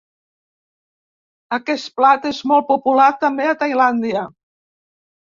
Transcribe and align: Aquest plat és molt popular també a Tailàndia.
Aquest 1.59 1.93
plat 1.99 2.27
és 2.33 2.41
molt 2.55 2.69
popular 2.75 3.09
també 3.27 3.49
a 3.55 3.57
Tailàndia. 3.63 4.29